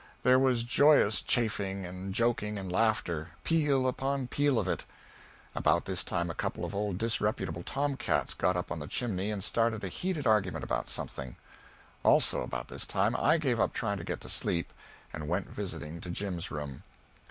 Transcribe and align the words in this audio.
There 0.23 0.39
was 0.39 0.63
joyous 0.63 1.21
chaffing 1.21 1.85
and 1.85 2.11
joking 2.11 2.57
and 2.57 2.71
laughter 2.71 3.33
peal 3.43 3.87
upon 3.87 4.29
peal 4.29 4.57
of 4.57 4.67
it. 4.67 4.83
About 5.53 5.85
this 5.85 6.03
time 6.03 6.27
a 6.27 6.33
couple 6.33 6.65
of 6.65 6.73
old 6.73 6.97
disreputable 6.97 7.61
tom 7.61 7.97
cats 7.97 8.33
got 8.33 8.57
up 8.57 8.71
on 8.71 8.79
the 8.79 8.87
chimney 8.87 9.29
and 9.29 9.43
started 9.43 9.83
a 9.83 9.89
heated 9.89 10.25
argument 10.25 10.63
about 10.63 10.89
something; 10.89 11.35
also 12.01 12.41
about 12.41 12.67
this 12.67 12.87
time 12.87 13.15
I 13.15 13.37
gave 13.37 13.59
up 13.59 13.73
trying 13.73 13.99
to 13.99 14.03
get 14.03 14.21
to 14.21 14.29
sleep, 14.29 14.73
and 15.13 15.27
went 15.29 15.51
visiting 15.51 16.01
to 16.01 16.09
Jim's 16.09 16.49
room. 16.49 16.81